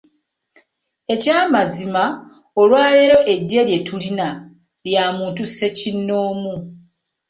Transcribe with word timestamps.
Eky'amazima 1.13 2.03
olwaleero 2.61 3.17
eggye 3.33 3.61
lye 3.69 3.79
tulina 3.87 4.27
lya 4.89 5.05
muntu 5.17 5.43
ssekinnoomu. 5.49 6.55